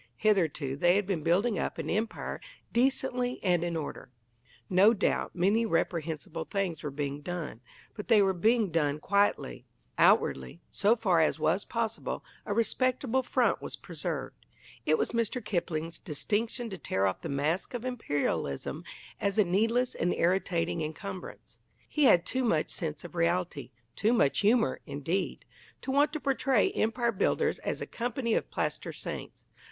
[0.17, 2.41] Hitherto they had been building up an Empire
[2.73, 4.09] decently and in order;
[4.67, 7.61] no doubt, many reprehensible things were being done,
[7.93, 9.67] but they were being done quietly:
[9.99, 14.47] outwardly, so far as was possible, a respectable front was preserved.
[14.87, 15.39] It was Mr.
[15.45, 18.83] Kipling's distinction to tear off the mask of Imperialism
[19.19, 24.39] as a needless and irritating encumbrance; he had too much sense of reality too much
[24.39, 25.45] humour, indeed
[25.83, 29.45] to want to portray Empire builders as a company of plaster saints.